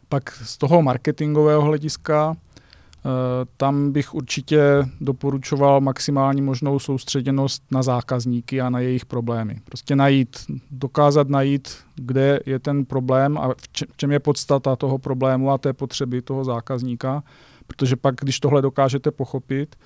Pak 0.09 0.31
z 0.31 0.59
toho 0.59 0.83
marketingového 0.83 1.63
hlediska 1.63 2.37
eh, 2.37 3.09
tam 3.57 3.93
bych 3.93 4.15
určitě 4.15 4.61
doporučoval 5.01 5.81
maximální 5.81 6.43
možnou 6.43 6.79
soustředěnost 6.79 7.63
na 7.71 7.83
zákazníky 7.83 8.61
a 8.61 8.71
na 8.71 8.81
jejich 8.81 9.07
problémy. 9.07 9.61
Prostě 9.65 9.97
najít, 9.97 10.37
dokázat 10.71 11.29
najít, 11.29 11.69
kde 11.95 12.41
je 12.47 12.59
ten 12.59 12.85
problém 12.85 13.39
a 13.39 13.55
v 13.93 13.97
čem 13.97 14.13
je 14.13 14.21
podstata 14.21 14.77
toho 14.77 14.99
problému 14.99 15.51
a 15.51 15.59
té 15.59 15.73
potřeby 15.73 16.23
toho 16.23 16.45
zákazníka, 16.45 17.23
protože 17.67 17.97
pak, 17.97 18.15
když 18.15 18.41
tohle 18.41 18.63
dokážete 18.63 19.11
pochopit, 19.11 19.77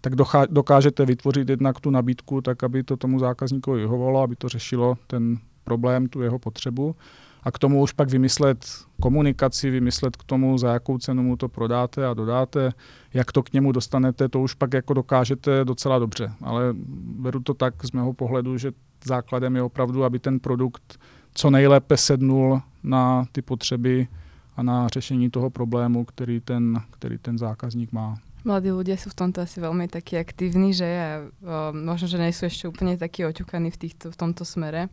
tak 0.00 0.14
dokážete 0.50 1.06
vytvořit 1.06 1.48
jednak 1.48 1.80
tu 1.80 1.90
nabídku 1.90 2.40
tak, 2.40 2.64
aby 2.64 2.82
to 2.82 2.96
tomu 2.96 3.18
zákazníkovi 3.18 3.80
vyhovovalo, 3.80 4.22
aby 4.22 4.36
to 4.36 4.48
řešilo 4.48 4.94
ten 5.06 5.38
problém, 5.64 6.08
tu 6.08 6.22
jeho 6.22 6.38
potřebu 6.38 6.96
a 7.42 7.50
k 7.50 7.58
tomu 7.58 7.82
už 7.82 7.92
pak 7.92 8.10
vymyslet 8.10 8.66
komunikaci, 9.00 9.70
vymyslet 9.70 10.16
k 10.16 10.24
tomu, 10.24 10.58
za 10.58 10.72
jakou 10.72 10.98
cenu 10.98 11.22
mu 11.22 11.36
to 11.36 11.48
prodáte 11.48 12.06
a 12.06 12.14
dodáte, 12.14 12.72
jak 13.14 13.32
to 13.32 13.42
k 13.42 13.52
němu 13.52 13.72
dostanete, 13.72 14.28
to 14.28 14.40
už 14.40 14.54
pak 14.54 14.72
jako 14.72 14.94
dokážete 14.94 15.64
docela 15.64 15.98
dobře. 15.98 16.32
Ale 16.42 16.74
beru 17.22 17.40
to 17.40 17.54
tak 17.54 17.74
z 17.84 17.92
mého 17.92 18.12
pohledu, 18.12 18.58
že 18.58 18.72
základem 19.04 19.56
je 19.56 19.62
opravdu, 19.62 20.04
aby 20.04 20.18
ten 20.18 20.40
produkt 20.40 20.98
co 21.34 21.50
nejlépe 21.50 21.96
sednul 21.96 22.60
na 22.82 23.24
ty 23.32 23.42
potřeby 23.42 24.08
a 24.56 24.62
na 24.62 24.88
řešení 24.88 25.30
toho 25.30 25.50
problému, 25.50 26.04
který 26.04 26.40
ten, 26.40 26.80
který 26.90 27.18
ten 27.18 27.38
zákazník 27.38 27.92
má. 27.92 28.18
Mladí 28.46 28.70
ľudia 28.70 28.94
sú 28.94 29.10
v 29.10 29.18
tomto 29.18 29.42
asi 29.42 29.58
veľmi 29.58 29.90
takí 29.90 30.14
aktívni, 30.14 30.70
že 30.70 30.86
a, 30.86 31.26
o, 31.42 31.74
možno, 31.74 32.06
že 32.06 32.22
nejsou 32.22 32.46
ešte 32.46 32.70
úplne 32.70 32.94
takí 32.94 33.26
oťukaní 33.26 33.74
v, 33.74 33.76
týchto, 33.76 34.14
v 34.14 34.16
tomto 34.16 34.46
smere. 34.46 34.86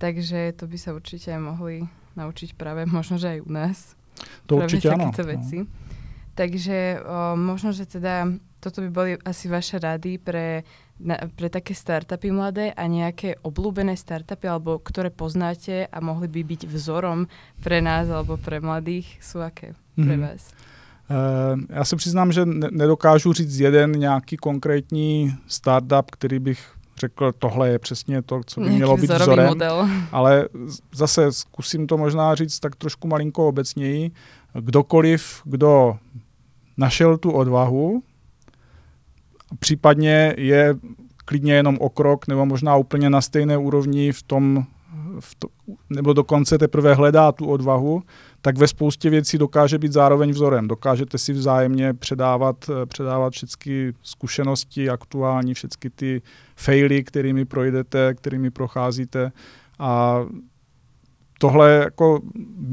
Takže 0.00 0.56
to 0.56 0.64
by 0.64 0.76
sa 0.80 0.96
určite 0.96 1.28
aj 1.28 1.40
mohli 1.44 1.84
naučiť 2.16 2.56
práve 2.56 2.88
možno, 2.88 3.20
že 3.20 3.36
aj 3.36 3.40
u 3.44 3.50
nás. 3.52 3.78
To 4.48 4.64
určite 4.64 4.88
áno. 4.88 5.12
veci. 5.12 5.62
No. 5.62 5.68
Takže 6.32 7.04
o, 7.04 7.36
možno, 7.36 7.76
že 7.76 7.84
teda 7.84 8.32
toto 8.64 8.80
by 8.80 8.88
boli 8.88 9.12
asi 9.20 9.48
vaše 9.52 9.76
rady 9.76 10.16
pre 10.16 10.64
na, 11.00 11.16
pre 11.32 11.48
také 11.48 11.72
startupy 11.72 12.28
mladé 12.28 12.76
a 12.76 12.84
nejaké 12.84 13.40
obľúbené 13.40 13.96
startupy, 13.96 14.46
alebo 14.48 14.76
ktoré 14.76 15.08
poznáte 15.08 15.88
a 15.88 15.98
mohli 16.04 16.28
by 16.28 16.44
byť 16.44 16.62
vzorom 16.68 17.24
pre 17.64 17.80
nás 17.80 18.12
alebo 18.12 18.36
pre 18.36 18.60
mladých, 18.60 19.08
sú 19.24 19.40
aké 19.40 19.72
pre 19.96 20.16
mm-hmm. 20.16 20.20
vás? 20.20 20.42
Uh, 21.10 21.60
já 21.68 21.84
se 21.84 21.96
přiznám, 21.96 22.32
že 22.32 22.46
ne- 22.46 22.68
nedokážu 22.70 23.32
říct 23.32 23.58
jeden 23.58 23.92
nějaký 23.92 24.36
konkrétní 24.36 25.34
startup, 25.46 26.10
který 26.10 26.38
bych 26.38 26.79
řekl, 27.00 27.32
tohle 27.32 27.68
je 27.68 27.78
přesně 27.78 28.22
to, 28.22 28.40
co 28.46 28.60
by 28.60 28.64
Nějaký 28.64 28.76
mělo 28.76 28.96
být 28.96 29.10
vzorem. 29.10 29.46
Model. 29.46 29.88
Ale 30.12 30.48
zase 30.94 31.32
zkusím 31.32 31.86
to 31.86 31.98
možná 31.98 32.34
říct 32.34 32.60
tak 32.60 32.76
trošku 32.76 33.08
malinko 33.08 33.48
obecněji. 33.48 34.10
Kdokoliv, 34.54 35.42
kdo 35.44 35.96
našel 36.76 37.18
tu 37.18 37.30
odvahu, 37.30 38.02
případně 39.58 40.34
je 40.38 40.74
klidně 41.24 41.54
jenom 41.54 41.76
o 41.80 41.88
krok 41.88 42.28
nebo 42.28 42.46
možná 42.46 42.76
úplně 42.76 43.10
na 43.10 43.20
stejné 43.20 43.58
úrovni 43.58 44.12
v 44.12 44.22
tom, 44.22 44.64
v 45.20 45.34
to, 45.34 45.48
nebo 45.90 46.12
dokonce 46.12 46.58
teprve 46.58 46.94
hledá 46.94 47.32
tu 47.32 47.46
odvahu, 47.46 48.02
tak 48.42 48.58
ve 48.58 48.68
spoustě 48.68 49.10
věcí 49.10 49.38
dokáže 49.38 49.78
být 49.78 49.92
zároveň 49.92 50.30
vzorem. 50.30 50.68
Dokážete 50.68 51.18
si 51.18 51.32
vzájemně 51.32 51.94
předávat, 51.94 52.70
předávat 52.86 53.32
všechny 53.32 53.92
zkušenosti 54.02 54.90
aktuální, 54.90 55.54
všechny 55.54 55.90
ty 55.94 56.22
faily, 56.56 57.04
kterými 57.04 57.44
projdete, 57.44 58.14
kterými 58.14 58.50
procházíte 58.50 59.32
a 59.78 60.20
tohle 61.38 61.72
jako 61.72 62.20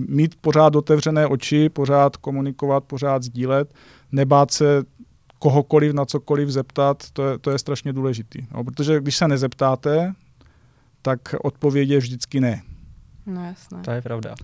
mít 0.10 0.36
pořád 0.42 0.76
otevřené 0.76 1.28
oči, 1.28 1.70
pořád 1.70 2.18
komunikovat, 2.18 2.84
pořád 2.84 3.24
sdílet, 3.24 3.74
nebát 4.12 4.52
se 4.52 4.84
kohokoliv 5.40 5.94
na 5.94 6.06
cokoliv 6.06 6.50
zeptat, 6.50 7.04
to 7.14 7.28
je, 7.28 7.38
to 7.38 7.52
je 7.52 7.60
strašně 7.60 7.94
důležitý. 7.94 8.48
No, 8.54 8.64
protože 8.64 9.00
když 9.00 9.16
se 9.16 9.28
nezeptáte, 9.28 10.14
tak 11.02 11.20
odpověď 11.44 11.90
je 11.90 11.98
vždycky 11.98 12.40
ne. 12.40 12.62
No 13.26 13.46
jasné. 13.46 13.82
To 13.82 13.92
je 13.92 14.02
pravda. 14.02 14.36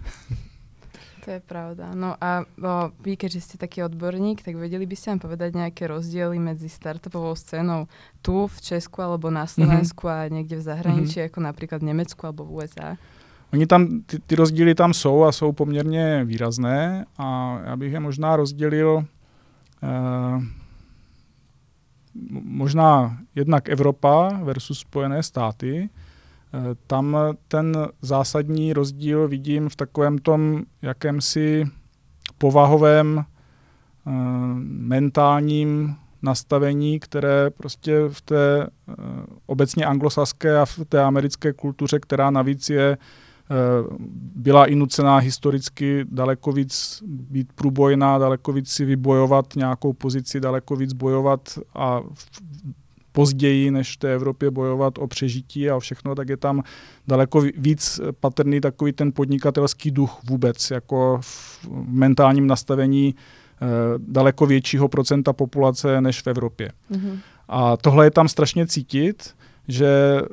To 1.26 1.32
je 1.32 1.40
pravda. 1.40 1.96
No 1.96 2.16
a 2.20 2.44
o, 2.44 2.92
vy, 3.00 3.16
keďže 3.16 3.40
ste 3.40 3.56
taký 3.56 3.84
odborník, 3.88 4.44
tak 4.44 4.60
vedeli 4.60 4.84
by 4.84 4.96
ste 4.96 5.16
nám 5.16 5.22
povedať 5.24 5.56
nejaké 5.56 5.88
rozdiely 5.88 6.36
medzi 6.36 6.68
startupovou 6.68 7.36
scénou 7.36 7.88
tu 8.20 8.48
v 8.48 8.58
Česku 8.60 9.00
alebo 9.00 9.32
na 9.32 9.48
Slovensku 9.48 10.08
mm-hmm. 10.08 10.28
a 10.28 10.34
niekde 10.34 10.56
v 10.60 10.68
zahraničí, 10.68 11.18
mm-hmm. 11.24 11.32
ako 11.32 11.40
napríklad 11.40 11.80
v 11.80 11.90
Nemecku 11.96 12.22
alebo 12.28 12.44
v 12.44 12.52
USA? 12.60 13.00
Oni 13.54 13.66
tam, 13.68 14.02
ty, 14.02 14.20
ty 14.20 14.36
rozdíly 14.36 14.76
tam 14.76 14.94
jsou 14.94 15.24
a 15.24 15.32
jsou 15.32 15.52
poměrně 15.52 16.26
výrazné 16.26 17.06
a 17.18 17.60
já 17.66 17.78
bych 17.78 17.94
je 17.94 18.00
možná 18.00 18.36
rozdělil 18.36 19.06
eh, 19.84 20.64
možná 22.34 23.18
jednak 23.36 23.70
Evropa 23.70 24.40
versus 24.44 24.80
Spojené 24.80 25.24
státy. 25.24 25.90
Eh, 26.54 26.76
tam 26.88 27.18
ten 27.48 27.88
zásadní 28.02 28.74
rozdíl 28.74 29.28
vidím 29.28 29.70
v 29.70 29.76
takovém 29.76 30.18
tom 30.18 30.64
jakémsi 30.82 31.66
povahovém 32.38 33.20
eh, 33.20 34.12
mentálním 34.64 35.96
nastavení, 36.22 37.00
které 37.00 37.50
prostě 37.50 38.00
v 38.10 38.22
té 38.22 38.64
eh, 38.64 38.94
obecně 39.46 39.86
anglosaské 39.86 40.58
a 40.58 40.66
v 40.66 40.80
té 40.90 41.04
americké 41.04 41.54
kultuře, 41.54 42.00
která 42.00 42.32
navíc 42.32 42.70
je 42.70 42.98
byla 44.36 44.66
i 44.66 44.76
nucená 44.76 45.18
historicky 45.18 46.06
daleko 46.10 46.52
víc 46.52 47.04
být 47.08 47.54
průbojná, 47.54 48.18
daleko 48.18 48.54
víc 48.54 48.70
si 48.70 48.86
vybojovat 48.86 49.56
nějakou 49.56 49.94
pozici, 49.94 50.40
daleko 50.40 50.76
víc 50.76 50.94
bojovat 50.94 51.60
a 51.76 52.02
později, 53.14 53.72
než 53.72 53.94
v 53.94 53.98
té 53.98 54.14
Evropě 54.14 54.52
bojovat 54.52 54.98
o 54.98 55.08
přežití 55.08 55.70
a 55.70 55.76
o 55.76 55.80
všechno, 55.80 56.16
tak 56.16 56.30
je 56.30 56.38
tam 56.38 56.64
daleko 57.08 57.42
víc 57.58 58.02
patrný 58.20 58.62
takový 58.62 58.92
ten 58.94 59.12
podnikatelský 59.12 59.92
duch 59.92 60.20
vůbec, 60.30 60.72
jako 60.72 61.20
v 61.22 61.60
mentálním 61.88 62.48
nastavení 62.48 63.16
eh, 63.16 63.66
daleko 63.98 64.46
většího 64.46 64.88
procenta 64.88 65.34
populace 65.34 66.02
než 66.02 66.22
v 66.22 66.28
Evropě. 66.28 66.72
Mm-hmm. 66.92 67.20
A 67.48 67.78
tohle 67.78 68.06
je 68.06 68.12
tam 68.12 68.28
strašně 68.28 68.68
cítit, 68.68 69.36
že 69.68 69.88
eh, 69.88 70.26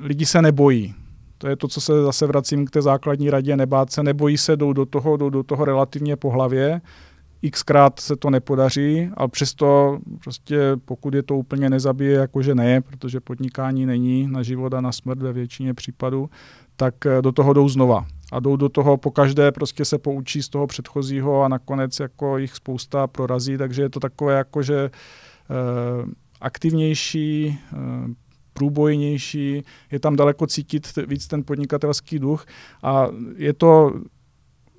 lidi 0.00 0.26
se 0.26 0.42
nebojí. 0.42 0.94
To 1.38 1.48
je 1.48 1.56
to, 1.56 1.68
co 1.68 1.80
se 1.80 2.02
zase 2.02 2.26
vracím 2.26 2.66
k 2.66 2.70
té 2.70 2.82
základní 2.82 3.30
radě, 3.30 3.56
nebát 3.56 3.92
se, 3.92 4.02
nebojí 4.02 4.38
se, 4.38 4.56
jdou 4.56 4.72
do 4.72 4.86
toho, 4.86 5.16
jdou 5.16 5.30
do 5.30 5.42
toho 5.42 5.64
relativně 5.64 6.16
po 6.16 6.30
hlavě, 6.30 6.80
xkrát 7.50 8.00
se 8.00 8.16
to 8.16 8.30
nepodaří, 8.30 9.10
ale 9.14 9.28
přesto 9.28 9.98
prostě 10.22 10.58
pokud 10.84 11.14
je 11.14 11.22
to 11.22 11.36
úplně 11.36 11.70
nezabije, 11.70 12.12
jakože 12.12 12.54
ne, 12.54 12.80
protože 12.80 13.20
podnikání 13.20 13.86
není 13.86 14.26
na 14.26 14.42
život 14.42 14.74
a 14.74 14.80
na 14.80 14.92
smrt 14.92 15.22
ve 15.22 15.32
většině 15.32 15.74
případů, 15.74 16.30
tak 16.76 17.06
eh, 17.06 17.22
do 17.22 17.32
toho 17.32 17.52
jdou 17.52 17.68
znova. 17.68 18.06
A 18.32 18.40
jdou 18.40 18.56
do 18.56 18.68
toho 18.68 18.96
po 18.96 19.10
každé, 19.10 19.52
prostě 19.52 19.84
se 19.84 19.98
poučí 19.98 20.42
z 20.42 20.48
toho 20.48 20.66
předchozího 20.66 21.42
a 21.42 21.48
nakonec 21.48 22.00
jako 22.00 22.38
jich 22.38 22.54
spousta 22.54 23.06
prorazí, 23.06 23.58
takže 23.58 23.82
je 23.82 23.88
to 23.88 24.00
takové 24.00 24.34
jakože 24.34 24.90
eh, 24.90 26.06
aktivnější, 26.40 27.58
eh, 27.72 27.76
průbojnější, 28.52 29.62
je 29.90 30.00
tam 30.00 30.16
daleko 30.16 30.46
cítit 30.46 30.98
víc 31.06 31.26
ten 31.26 31.44
podnikatelský 31.44 32.18
duch 32.18 32.46
a 32.82 33.06
je 33.36 33.52
to 33.52 33.92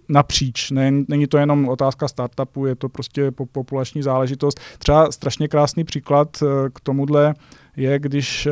napříč. 0.09 0.71
Není 1.07 1.27
to 1.27 1.37
jenom 1.37 1.69
otázka 1.69 2.07
startupu, 2.07 2.65
je 2.65 2.75
to 2.75 2.89
prostě 2.89 3.31
populační 3.31 4.03
záležitost. 4.03 4.59
Třeba 4.77 5.11
strašně 5.11 5.47
krásný 5.47 5.83
příklad 5.83 6.37
eh, 6.43 6.69
k 6.73 6.79
tomuhle 6.79 7.33
je, 7.75 7.99
když 7.99 8.45
eh, 8.45 8.51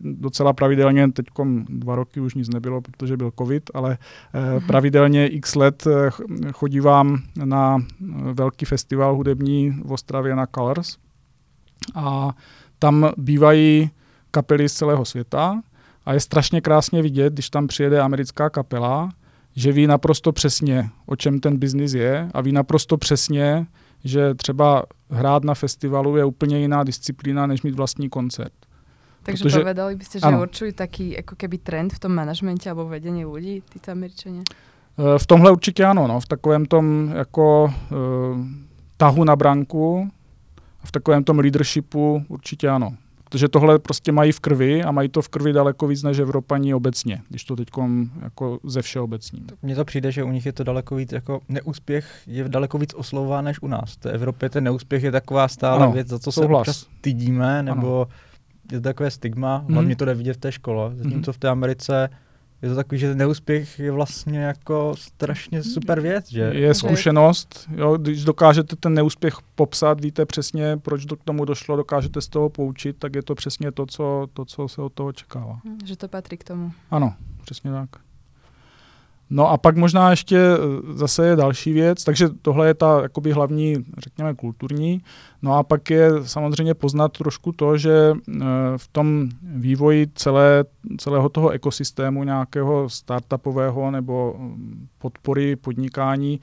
docela 0.00 0.52
pravidelně, 0.52 1.12
teď 1.12 1.26
dva 1.68 1.94
roky 1.94 2.20
už 2.20 2.34
nic 2.34 2.48
nebylo, 2.48 2.80
protože 2.80 3.16
byl 3.16 3.32
covid, 3.38 3.70
ale 3.74 3.98
mm-hmm. 4.34 4.66
pravidelně 4.66 5.26
x 5.26 5.54
let 5.54 5.86
chodívám 6.52 7.18
na 7.44 7.78
velký 8.32 8.64
festival 8.64 9.16
hudební 9.16 9.70
v 9.70 9.92
Ostravě 9.92 10.36
na 10.36 10.46
Colors 10.46 10.96
a 11.94 12.30
tam 12.78 13.10
bývají 13.16 13.90
kapely 14.30 14.68
z 14.68 14.72
celého 14.72 15.04
světa 15.04 15.62
a 16.06 16.12
je 16.12 16.20
strašně 16.20 16.60
krásně 16.60 17.02
vidět, 17.02 17.32
když 17.32 17.50
tam 17.50 17.66
přijede 17.66 18.00
americká 18.00 18.50
kapela, 18.50 19.10
že 19.58 19.72
ví 19.72 19.86
naprosto 19.86 20.32
přesně, 20.32 20.90
o 21.06 21.16
čem 21.16 21.40
ten 21.40 21.56
biznis 21.56 21.94
je 21.94 22.30
a 22.34 22.40
ví 22.40 22.52
naprosto 22.52 22.96
přesně, 22.96 23.66
že 24.04 24.34
třeba 24.34 24.84
hrát 25.10 25.44
na 25.44 25.54
festivalu 25.54 26.16
je 26.16 26.24
úplně 26.24 26.58
jiná 26.58 26.84
disciplína, 26.84 27.46
než 27.46 27.62
mít 27.62 27.74
vlastní 27.74 28.08
koncert. 28.08 28.52
Takže 29.22 29.44
Protože, 29.44 29.58
povedali 29.58 29.96
byste, 29.96 30.18
že 30.18 30.26
ano. 30.26 30.42
určují 30.42 30.72
taký 30.72 31.10
jako 31.10 31.36
keby 31.36 31.58
trend 31.58 31.92
v 31.92 31.98
tom 31.98 32.14
manažmentě 32.14 32.70
nebo 32.70 32.88
vedení 32.88 33.24
lidí, 33.24 33.62
tyto 33.72 33.92
američané? 33.92 34.42
Eh, 34.98 35.18
v 35.18 35.26
tomhle 35.26 35.50
určitě 35.50 35.84
ano, 35.84 36.06
no, 36.06 36.20
v 36.20 36.26
takovém 36.26 36.66
tom 36.66 37.12
jako 37.16 37.64
uh, 37.64 38.38
tahu 38.96 39.24
na 39.24 39.36
branku, 39.36 40.10
v 40.84 40.92
takovém 40.92 41.24
tom 41.24 41.38
leadershipu 41.38 42.24
určitě 42.28 42.68
ano. 42.68 42.96
Protože 43.28 43.48
tohle 43.48 43.78
prostě 43.78 44.12
mají 44.12 44.32
v 44.32 44.40
krvi 44.40 44.82
a 44.84 44.90
mají 44.90 45.08
to 45.08 45.22
v 45.22 45.28
krvi 45.28 45.52
daleko 45.52 45.86
víc 45.86 46.02
než 46.02 46.18
Evropaní 46.18 46.74
obecně, 46.74 47.22
když 47.28 47.44
to 47.44 47.56
teď 47.56 47.68
jako 48.22 48.58
ze 48.64 48.82
všeobecním. 48.82 49.46
Mně 49.62 49.74
to 49.74 49.84
přijde, 49.84 50.12
že 50.12 50.24
u 50.24 50.30
nich 50.30 50.46
je 50.46 50.52
to 50.52 50.64
daleko 50.64 50.96
víc, 50.96 51.12
jako 51.12 51.40
neúspěch 51.48 52.22
je 52.26 52.48
daleko 52.48 52.78
víc 52.78 52.94
oslovován 52.94 53.44
než 53.44 53.62
u 53.62 53.68
nás. 53.68 53.96
V 53.96 54.06
Evropě 54.06 54.50
ten 54.50 54.64
neúspěch 54.64 55.02
je 55.02 55.12
taková 55.12 55.48
stále 55.48 55.82
ano, 55.82 55.92
věc, 55.92 56.08
za 56.08 56.18
co 56.18 56.32
souhlas. 56.32 56.66
se 56.66 56.70
občas 56.70 56.88
stydíme, 56.98 57.62
nebo 57.62 57.96
ano. 57.96 58.06
je 58.72 58.80
to 58.80 58.84
takové 58.84 59.10
stigma, 59.10 59.64
hlavně 59.68 59.94
mm. 59.94 59.96
to 59.96 60.04
jde 60.04 60.14
vidět 60.14 60.34
v 60.34 60.40
té 60.40 60.52
škole. 60.52 60.90
Zatímco 60.94 61.30
mm. 61.30 61.32
v 61.32 61.38
té 61.38 61.48
Americe 61.48 62.08
je 62.62 62.68
to 62.68 62.74
takový, 62.74 62.98
že 62.98 63.14
neúspěch 63.14 63.78
je 63.78 63.90
vlastně 63.92 64.38
jako 64.38 64.94
strašně 64.98 65.62
super 65.62 66.00
věc, 66.00 66.30
že? 66.30 66.50
Je 66.54 66.74
zkušenost, 66.74 67.68
jo, 67.76 67.96
když 67.96 68.24
dokážete 68.24 68.76
ten 68.76 68.94
neúspěch 68.94 69.34
popsat, 69.54 70.00
víte 70.00 70.26
přesně, 70.26 70.76
proč 70.76 71.04
do, 71.04 71.16
k 71.16 71.24
tomu 71.24 71.44
došlo, 71.44 71.76
dokážete 71.76 72.20
z 72.20 72.28
toho 72.28 72.48
poučit, 72.48 72.96
tak 72.98 73.14
je 73.14 73.22
to 73.22 73.34
přesně 73.34 73.72
to, 73.72 73.86
co, 73.86 74.28
to, 74.32 74.44
co 74.44 74.68
se 74.68 74.82
od 74.82 74.92
toho 74.92 75.08
očekává. 75.08 75.60
Že 75.84 75.96
to 75.96 76.08
patří 76.08 76.36
k 76.36 76.44
tomu. 76.44 76.72
Ano, 76.90 77.14
přesně 77.42 77.70
tak. 77.70 77.88
No 79.30 79.50
a 79.50 79.56
pak 79.56 79.76
možná 79.76 80.10
ještě 80.10 80.38
e, 80.38 80.56
zase 80.92 81.26
je 81.26 81.36
další 81.36 81.72
věc, 81.72 82.04
takže 82.04 82.28
tohle 82.42 82.66
je 82.66 82.74
ta 82.74 83.02
jakoby 83.02 83.32
hlavní, 83.32 83.76
řekněme, 83.98 84.34
kulturní. 84.34 85.02
No 85.42 85.54
a 85.54 85.62
pak 85.62 85.90
je 85.90 86.10
samozřejmě 86.22 86.74
poznat 86.74 87.18
trošku 87.18 87.52
to, 87.52 87.78
že 87.78 87.90
e, 87.90 88.14
v 88.76 88.88
tom 88.88 89.28
vývoji 89.42 90.06
celé, 90.14 90.64
celého 90.98 91.28
toho 91.28 91.50
ekosystému 91.50 92.24
nějakého 92.24 92.88
startupového 92.88 93.90
nebo 93.90 94.34
mm, 94.38 94.88
podpory 94.98 95.56
podnikání 95.56 96.40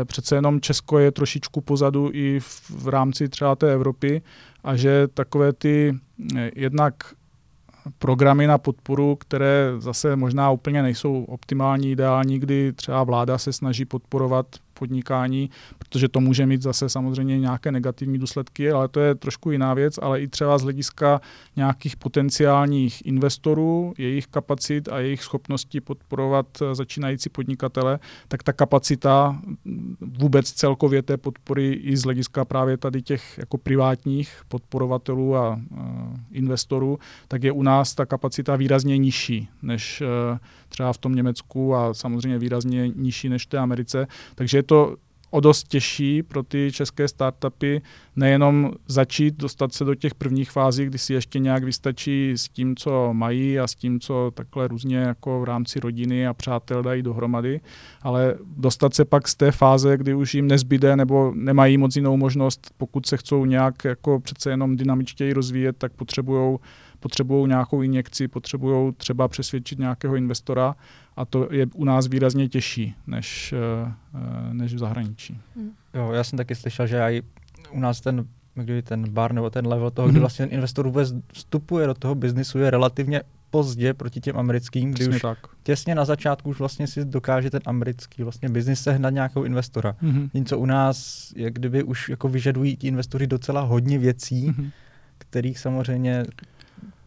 e, 0.00 0.04
přece 0.04 0.34
jenom 0.34 0.60
Česko 0.60 0.98
je 0.98 1.12
trošičku 1.12 1.60
pozadu 1.60 2.10
i 2.12 2.40
v, 2.40 2.70
v 2.70 2.88
rámci 2.88 3.28
třeba 3.28 3.56
té 3.56 3.72
Evropy 3.72 4.22
a 4.64 4.76
že 4.76 5.08
takové 5.14 5.52
ty 5.52 5.98
jednak 6.54 6.94
programy 7.98 8.46
na 8.46 8.58
podporu, 8.58 9.16
které 9.16 9.72
zase 9.78 10.16
možná 10.16 10.50
úplně 10.50 10.82
nejsou 10.82 11.24
optimální, 11.24 11.90
ideální, 11.90 12.38
kdy 12.38 12.72
třeba 12.72 13.04
vláda 13.04 13.38
se 13.38 13.52
snaží 13.52 13.84
podporovat 13.84 14.46
podnikání, 14.80 15.50
protože 15.78 16.08
to 16.08 16.20
může 16.20 16.46
mít 16.46 16.62
zase 16.62 16.88
samozřejmě 16.88 17.40
nějaké 17.40 17.72
negativní 17.72 18.18
důsledky, 18.18 18.72
ale 18.72 18.88
to 18.88 19.00
je 19.00 19.14
trošku 19.14 19.50
jiná 19.50 19.74
věc, 19.74 19.98
ale 20.02 20.20
i 20.20 20.28
třeba 20.28 20.58
z 20.58 20.62
hlediska 20.62 21.20
nějakých 21.56 21.96
potenciálních 21.96 23.06
investorů, 23.06 23.92
jejich 23.98 24.26
kapacit 24.26 24.88
a 24.88 24.98
jejich 24.98 25.22
schopností 25.22 25.80
podporovat 25.80 26.46
začínající 26.72 27.28
podnikatele, 27.28 27.98
tak 28.28 28.42
ta 28.42 28.52
kapacita 28.52 29.40
vůbec 30.00 30.52
celkově 30.52 31.02
té 31.02 31.16
podpory 31.16 31.72
i 31.72 31.96
z 31.96 32.02
hlediska 32.02 32.44
právě 32.44 32.76
tady 32.76 33.02
těch 33.02 33.38
jako 33.38 33.58
privátních 33.58 34.42
podporovatelů 34.48 35.36
a 35.36 35.50
uh, 35.50 35.80
investorů, 36.32 36.98
tak 37.28 37.44
je 37.44 37.52
u 37.52 37.62
nás 37.62 37.94
ta 37.94 38.06
kapacita 38.06 38.56
výrazně 38.56 38.98
nižší 38.98 39.48
než 39.62 40.00
uh, 40.00 40.38
třeba 40.68 40.92
v 40.92 40.98
tom 40.98 41.14
Německu 41.14 41.74
a 41.74 41.94
samozřejmě 41.94 42.38
výrazně 42.38 42.88
nižší 42.88 43.28
než 43.28 43.46
v 43.46 43.48
té 43.48 43.58
Americe. 43.58 44.06
Takže 44.34 44.58
je 44.58 44.62
o 45.30 45.40
dost 45.40 45.68
těžší 45.68 46.22
pro 46.22 46.42
ty 46.42 46.70
české 46.72 47.08
startupy 47.08 47.82
nejenom 48.16 48.70
začít 48.86 49.34
dostat 49.34 49.72
se 49.72 49.84
do 49.84 49.94
těch 49.94 50.14
prvních 50.14 50.50
fází, 50.50 50.84
kdy 50.84 50.98
si 50.98 51.12
ještě 51.12 51.38
nějak 51.38 51.64
vystačí 51.64 52.32
s 52.32 52.48
tím, 52.48 52.76
co 52.76 53.12
mají 53.12 53.58
a 53.58 53.66
s 53.66 53.74
tím, 53.74 54.00
co 54.00 54.30
takhle 54.34 54.68
různě 54.68 54.96
jako 54.96 55.40
v 55.40 55.44
rámci 55.44 55.80
rodiny 55.80 56.26
a 56.26 56.34
přátel 56.34 56.82
dají 56.82 57.02
dohromady, 57.02 57.60
ale 58.02 58.34
dostat 58.56 58.94
se 58.94 59.04
pak 59.04 59.28
z 59.28 59.34
té 59.34 59.52
fáze, 59.52 59.96
kdy 59.96 60.14
už 60.14 60.34
jim 60.34 60.46
nezbyde 60.46 60.96
nebo 60.96 61.32
nemají 61.34 61.78
moc 61.78 61.96
jinou 61.96 62.16
možnost, 62.16 62.70
pokud 62.76 63.06
se 63.06 63.16
chcou 63.16 63.44
nějak 63.44 63.84
jako 63.84 64.20
přece 64.20 64.50
jenom 64.50 64.76
dynamičtěji 64.76 65.32
rozvíjet, 65.32 65.76
tak 65.78 65.92
potřebují 65.92 66.58
potřebují 67.00 67.48
nějakou 67.48 67.82
injekci, 67.82 68.28
potřebují 68.28 68.92
třeba 68.96 69.28
přesvědčit 69.28 69.78
nějakého 69.78 70.16
investora 70.16 70.74
a 71.20 71.24
to 71.24 71.48
je 71.50 71.66
u 71.74 71.84
nás 71.84 72.06
výrazně 72.06 72.48
těžší 72.48 72.94
než, 73.06 73.52
eh, 73.52 73.92
eh, 74.14 74.54
než 74.54 74.74
v 74.74 74.78
zahraničí. 74.78 75.38
Hmm. 75.56 75.70
Jo, 75.94 76.12
já 76.12 76.24
jsem 76.24 76.36
taky 76.36 76.54
slyšel, 76.54 76.86
že 76.86 77.00
i 77.00 77.22
u 77.70 77.80
nás 77.80 78.00
ten 78.00 78.26
kdy 78.54 78.82
ten 78.82 79.10
bar 79.10 79.32
nebo 79.32 79.50
ten 79.50 79.66
level 79.66 79.90
toho, 79.90 80.08
kdy 80.08 80.12
mhm. 80.12 80.20
vlastně 80.20 80.46
ten 80.46 80.54
investor 80.54 80.86
vůbec 80.86 81.14
vstupuje 81.32 81.86
do 81.86 81.94
toho 81.94 82.14
biznisu, 82.14 82.58
je 82.58 82.70
relativně 82.70 83.22
pozdě 83.50 83.94
proti 83.94 84.20
těm 84.20 84.38
americkým, 84.38 84.90
kdy 84.90 84.94
Přesně 84.94 85.16
už 85.16 85.22
tak. 85.22 85.38
těsně 85.62 85.94
na 85.94 86.04
začátku 86.04 86.50
už 86.50 86.58
vlastně 86.58 86.86
si 86.86 87.04
dokáže 87.04 87.50
ten 87.50 87.60
americký 87.66 88.22
vlastně 88.22 88.48
biznis 88.48 88.82
sehnat 88.82 89.14
nějakou 89.14 89.44
investora. 89.44 89.96
Mm-hmm. 90.02 90.30
Něco 90.34 90.58
u 90.58 90.66
nás, 90.66 91.28
jak 91.36 91.52
kdyby 91.52 91.82
už 91.82 92.08
jako 92.08 92.28
vyžadují 92.28 92.76
ti 92.76 92.86
investoři 92.86 93.26
docela 93.26 93.60
hodně 93.60 93.98
věcí, 93.98 94.50
mm-hmm. 94.50 94.70
kterých 95.18 95.58
samozřejmě 95.58 96.24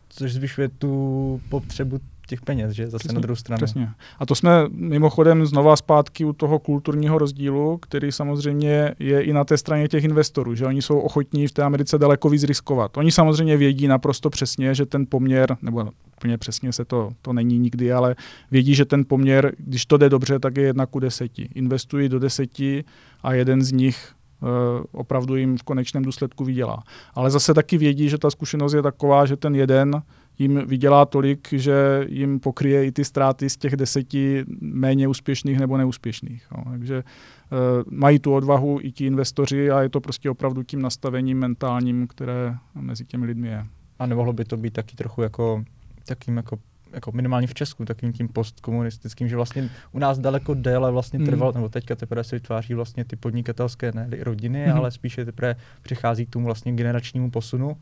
což 0.09 0.33
zvyšuje 0.33 0.69
tu 0.69 1.41
potřebu 1.49 1.99
těch 2.27 2.41
peněz, 2.41 2.71
že 2.71 2.85
zase 2.85 2.97
přesně, 2.97 3.15
na 3.15 3.21
druhou 3.21 3.35
stranu. 3.35 3.57
Přesně. 3.57 3.89
A 4.19 4.25
to 4.25 4.35
jsme 4.35 4.51
mimochodem 4.69 5.45
znova 5.45 5.75
zpátky 5.75 6.25
u 6.25 6.33
toho 6.33 6.59
kulturního 6.59 7.17
rozdílu, 7.17 7.77
který 7.77 8.11
samozřejmě 8.11 8.95
je 8.99 9.21
i 9.21 9.33
na 9.33 9.43
té 9.43 9.57
straně 9.57 9.87
těch 9.87 10.03
investorů, 10.03 10.55
že 10.55 10.65
oni 10.65 10.81
jsou 10.81 10.99
ochotní 10.99 11.47
v 11.47 11.51
té 11.51 11.63
Americe 11.63 11.97
daleko 11.97 12.29
víc 12.29 12.43
riskovat. 12.43 12.97
Oni 12.97 13.11
samozřejmě 13.11 13.57
vědí 13.57 13.87
naprosto 13.87 14.29
přesně, 14.29 14.75
že 14.75 14.85
ten 14.85 15.05
poměr, 15.09 15.57
nebo 15.61 15.85
úplně 16.17 16.37
přesně 16.37 16.73
se 16.73 16.85
to, 16.85 17.11
to 17.21 17.33
není 17.33 17.59
nikdy, 17.59 17.93
ale 17.93 18.15
vědí, 18.51 18.75
že 18.75 18.85
ten 18.85 19.05
poměr, 19.05 19.53
když 19.57 19.85
to 19.85 19.97
jde 19.97 20.09
dobře, 20.09 20.39
tak 20.39 20.57
je 20.57 20.63
jedna 20.63 20.85
ku 20.85 20.99
deseti. 20.99 21.49
Investují 21.55 22.09
do 22.09 22.19
deseti 22.19 22.83
a 23.23 23.33
jeden 23.33 23.61
z 23.61 23.71
nich 23.71 24.13
Eh, 24.43 24.83
opravdu 24.91 25.35
jim 25.35 25.57
v 25.57 25.63
konečném 25.63 26.03
důsledku 26.03 26.43
vydělá. 26.43 26.83
Ale 27.13 27.31
zase 27.31 27.53
taky 27.53 27.77
vědí, 27.77 28.09
že 28.09 28.17
ta 28.17 28.31
zkušenost 28.31 28.73
je 28.73 28.81
taková, 28.81 29.25
že 29.25 29.37
ten 29.37 29.55
jeden 29.55 30.01
jim 30.39 30.61
vydělá 30.67 31.05
tolik, 31.05 31.47
že 31.51 32.05
jim 32.09 32.39
pokryje 32.39 32.85
i 32.85 32.91
ty 32.91 33.05
ztráty 33.05 33.49
z 33.49 33.57
těch 33.57 33.75
deseti 33.75 34.45
méně 34.61 35.07
úspěšných 35.07 35.59
nebo 35.59 35.77
neúspěšných. 35.77 36.47
No. 36.57 36.71
Takže 36.71 37.03
uh, 37.03 37.59
mají 37.89 38.19
tu 38.19 38.33
odvahu 38.33 38.79
i 38.81 38.91
ti 38.91 39.05
investoři 39.05 39.71
a 39.71 39.81
je 39.81 39.89
to 39.89 40.01
prostě 40.01 40.29
opravdu 40.29 40.63
tím 40.63 40.81
nastavením 40.81 41.39
mentálním, 41.39 42.07
které 42.07 42.55
mezi 42.75 43.05
těmi 43.05 43.25
lidmi 43.25 43.47
je. 43.47 43.65
A 43.99 44.05
nemohlo 44.05 44.33
by 44.33 44.45
to 44.45 44.57
být 44.57 44.73
taky 44.73 44.95
trochu 44.95 45.21
jako 45.21 45.63
takým 46.05 46.37
jako 46.37 46.57
jako 46.93 47.11
minimálně 47.11 47.47
v 47.47 47.53
Česku, 47.53 47.85
takým 47.85 48.13
tím 48.13 48.27
postkomunistickým, 48.27 49.27
že 49.27 49.35
vlastně 49.35 49.69
u 49.91 49.99
nás 49.99 50.19
daleko 50.19 50.53
déle 50.53 50.91
vlastně 50.91 51.19
hmm. 51.19 51.25
trval, 51.25 51.49
mm. 51.49 51.55
nebo 51.55 51.69
teďka 51.69 51.95
teprve 51.95 52.23
se 52.23 52.35
vytváří 52.35 52.73
vlastně 52.73 53.05
ty 53.05 53.15
podnikatelské 53.15 53.91
ne 53.91 54.07
rodiny, 54.19 54.67
mm. 54.67 54.73
ale 54.73 54.91
spíše 54.91 55.25
teprve 55.25 55.55
přichází 55.81 56.25
k 56.25 56.29
tomu 56.29 56.45
vlastně 56.45 56.73
generačnímu 56.73 57.31
posunu 57.31 57.77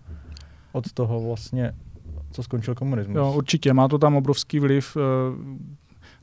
od 0.72 0.92
toho 0.92 1.22
vlastně, 1.22 1.74
co 2.32 2.44
skončil 2.44 2.76
komunismus. 2.76 3.16
Jo, 3.16 3.34
určitě, 3.36 3.74
má 3.74 3.88
to 3.88 3.98
tam 3.98 4.16
obrovský 4.16 4.60
vliv. 4.60 4.98
Eh, 4.98 5.02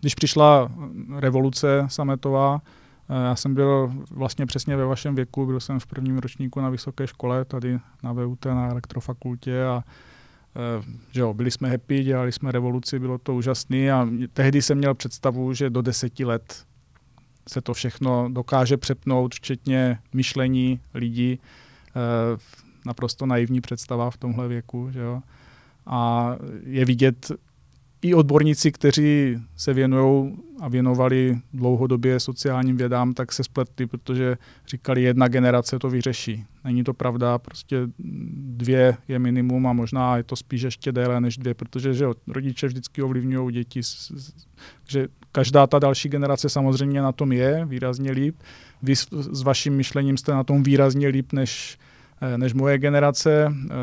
když 0.00 0.14
přišla 0.14 0.72
revoluce 1.16 1.86
sametová, 1.88 2.60
eh, 3.08 3.24
já 3.24 3.36
jsem 3.36 3.54
byl 3.54 3.92
vlastně 4.10 4.46
přesně 4.46 4.76
ve 4.76 4.84
vašem 4.84 5.14
věku, 5.14 5.46
byl 5.46 5.60
jsem 5.60 5.80
v 5.80 5.86
prvním 5.86 6.18
ročníku 6.18 6.60
na 6.60 6.68
vysoké 6.68 7.06
škole, 7.06 7.44
tady 7.44 7.78
na 8.02 8.12
VUT, 8.12 8.44
na 8.44 8.70
elektrofakultě 8.70 9.64
a 9.64 9.84
Eh, 10.56 10.82
že 11.12 11.20
jo, 11.20 11.34
byli 11.34 11.50
jsme 11.50 11.70
happy, 11.70 12.04
dělali 12.04 12.32
jsme 12.32 12.52
revoluci, 12.52 12.98
bylo 12.98 13.18
to 13.18 13.34
úžasné 13.34 13.92
a 13.92 14.08
tehdy 14.32 14.62
jsem 14.62 14.78
měl 14.78 14.94
představu, 14.94 15.54
že 15.54 15.70
do 15.70 15.82
deseti 15.82 16.24
let 16.24 16.64
se 17.48 17.60
to 17.60 17.74
všechno 17.74 18.28
dokáže 18.32 18.76
přepnout, 18.76 19.34
včetně 19.34 19.98
myšlení 20.12 20.80
lidí. 20.94 21.40
Naprosto 22.86 23.26
naivní 23.26 23.60
představa 23.60 24.10
v 24.10 24.16
tomhle 24.16 24.48
věku. 24.48 24.88
Že 24.90 25.00
jo. 25.00 25.22
A 25.90 26.36
je 26.64 26.84
vidět 26.84 27.32
i 28.02 28.14
odborníci, 28.14 28.72
kteří 28.72 29.38
se 29.56 29.74
věnují 29.74 30.36
a 30.60 30.68
věnovali 30.68 31.38
dlouhodobě 31.52 32.20
sociálním 32.20 32.76
vědám, 32.76 33.14
tak 33.14 33.32
se 33.32 33.44
spletli, 33.44 33.86
protože 33.86 34.38
říkali, 34.66 35.02
jedna 35.02 35.28
generace 35.28 35.78
to 35.78 35.90
vyřeší. 35.90 36.44
Není 36.64 36.84
to 36.84 36.94
pravda, 36.94 37.38
prostě 37.38 37.76
dvě 38.34 38.96
je 39.08 39.18
minimum 39.18 39.66
a 39.66 39.72
možná 39.72 40.16
je 40.16 40.22
to 40.22 40.36
spíš 40.36 40.62
ještě 40.62 40.92
déle 40.92 41.20
než 41.20 41.38
dvě, 41.38 41.54
protože 41.54 41.94
že 41.94 42.06
rodiče 42.26 42.66
vždycky 42.66 43.02
ovlivňují 43.02 43.54
děti, 43.54 43.80
že 44.88 45.08
každá 45.32 45.66
ta 45.66 45.78
další 45.78 46.08
generace 46.08 46.48
samozřejmě 46.48 47.02
na 47.02 47.12
tom 47.12 47.32
je 47.32 47.64
výrazně 47.64 48.10
líp. 48.10 48.36
Vy 48.82 48.96
s 48.96 49.42
vaším 49.42 49.76
myšlením 49.76 50.16
jste 50.16 50.32
na 50.32 50.44
tom 50.44 50.62
výrazně 50.62 51.08
líp 51.08 51.32
než 51.32 51.78
než 52.36 52.54
moje 52.54 52.78
generace 52.78 53.46
eh, 53.46 53.74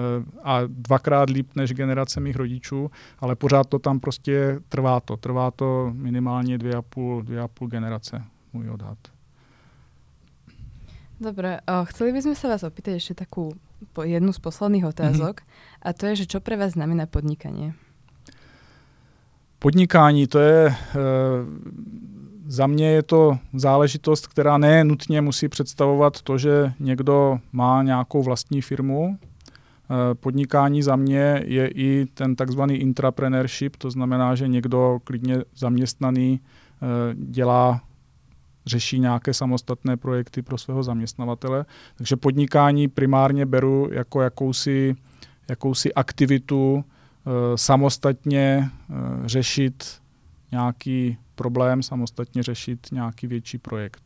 a 0.44 0.62
dvakrát 0.68 1.30
líp 1.30 1.56
než 1.56 1.74
generace 1.74 2.20
mých 2.20 2.36
rodičů, 2.36 2.92
ale 3.20 3.36
pořád 3.36 3.70
to 3.70 3.80
tam 3.80 4.00
prostě 4.00 4.60
trvá 4.70 5.00
to. 5.00 5.18
Trvá 5.18 5.52
to 5.52 5.92
minimálně 5.94 6.58
dvě 6.58 6.76
a 6.76 6.82
půl, 6.82 7.22
dvě 7.22 7.42
a 7.42 7.48
půl 7.48 7.68
generace, 7.68 8.24
můj 8.54 8.70
odhad. 8.70 8.98
Dobre, 11.16 11.64
chceli 11.64 12.12
by 12.12 12.20
sme 12.28 12.36
sa 12.36 12.52
vás 12.52 12.68
opýtať 12.68 13.00
ešte 13.00 13.24
takú 13.24 13.56
jednu 13.96 14.36
z 14.36 14.40
posledných 14.44 14.84
otázok 14.92 15.40
mm-hmm. 15.40 15.88
a 15.88 15.90
to 15.96 16.12
je, 16.12 16.14
že 16.16 16.26
čo 16.28 16.44
pre 16.44 16.60
vás 16.60 16.76
znamená 16.76 17.08
podnikanie? 17.08 17.72
Podnikání 19.64 20.28
to 20.28 20.40
je 20.40 20.76
za 22.48 22.68
mě 22.68 22.88
je 22.88 23.04
to 23.04 23.38
záležitost, 23.54 24.28
která 24.28 24.58
ne 24.58 24.84
nutně 24.84 25.22
musí 25.22 25.48
představovat 25.48 26.22
to, 26.22 26.38
že 26.38 26.74
někdo 26.80 27.40
má 27.52 27.84
nějakou 27.84 28.24
vlastní 28.24 28.62
firmu. 28.62 29.18
Eh, 29.20 30.16
podnikání 30.16 30.84
za 30.84 30.96
mě 30.96 31.44
je 31.46 31.68
i 31.68 32.06
ten 32.14 32.36
takzvaný 32.36 32.76
intrapreneurship, 32.76 33.76
to 33.76 33.92
znamená, 33.92 34.36
že 34.36 34.48
někdo 34.48 35.00
klidně 35.04 35.38
zaměstnaný 35.56 36.40
eh, 36.40 37.16
dělá 37.16 37.82
řeší 38.66 39.00
nějaké 39.00 39.34
samostatné 39.34 39.98
projekty 39.98 40.42
pro 40.42 40.58
svého 40.58 40.84
zaměstnavatele. 40.84 41.66
Takže 41.98 42.16
podnikání 42.16 42.88
primárně 42.88 43.46
beru 43.46 43.90
jako 43.92 44.22
jakousi, 44.22 44.96
jakousi 45.50 45.94
aktivitu 45.94 46.84
eh, 46.86 47.58
samostatně 47.58 48.70
řešit 49.26 50.02
nějaký 50.52 51.18
problém, 51.36 51.84
samostatně 51.84 52.44
řešit 52.44 52.88
nějaký 52.92 53.28
větší 53.28 53.58
projekt. 53.58 54.02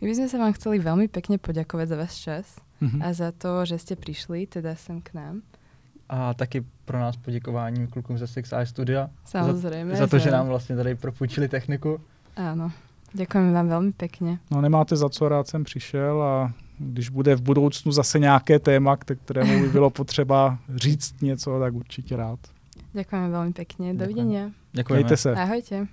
My 0.00 0.08
bychom 0.08 0.28
se 0.28 0.38
vám 0.38 0.52
chceli 0.52 0.78
velmi 0.78 1.08
pěkně 1.08 1.38
poděkovat 1.38 1.88
za 1.88 1.96
váš 1.96 2.14
čas 2.14 2.56
mm-hmm. 2.82 3.06
a 3.08 3.12
za 3.12 3.32
to, 3.32 3.64
že 3.64 3.78
jste 3.78 3.96
přišli 3.96 4.46
teda 4.46 4.74
sem 4.74 5.00
k 5.00 5.14
nám. 5.14 5.42
A 6.08 6.34
taky 6.34 6.64
pro 6.84 6.98
nás 6.98 7.16
poděkování 7.16 7.86
klukům 7.86 8.18
ze 8.18 8.26
Six 8.26 8.52
Eye 8.52 8.66
Studia. 8.66 9.10
Samozřejmě. 9.24 9.96
Za, 9.96 9.96
za 9.96 10.06
to, 10.06 10.18
že 10.18 10.30
nám 10.30 10.46
vlastně 10.46 10.76
tady 10.76 10.94
propůjčili 10.94 11.48
techniku. 11.48 12.00
Ano, 12.36 12.72
děkujeme 13.12 13.52
vám 13.52 13.68
velmi 13.68 13.92
pěkně. 13.92 14.38
No 14.50 14.60
nemáte 14.60 14.96
za 14.96 15.08
co, 15.08 15.28
rád 15.28 15.48
jsem 15.48 15.64
přišel 15.64 16.22
a 16.22 16.52
když 16.78 17.08
bude 17.08 17.34
v 17.34 17.42
budoucnu 17.42 17.92
zase 17.92 18.18
nějaké 18.18 18.58
téma, 18.58 18.96
kterému 18.96 19.60
by 19.60 19.68
bylo 19.68 19.90
potřeba 20.00 20.58
říct 20.74 21.22
něco, 21.22 21.60
tak 21.60 21.74
určitě 21.74 22.16
rád. 22.16 22.38
Děkujeme 22.92 23.28
velmi 23.28 23.52
pěkně. 23.52 23.94
Dovidenia. 23.94 24.50
Děkujeme. 24.72 25.00
Mějte 25.00 25.16
se. 25.16 25.34
Ahojte. 25.34 25.86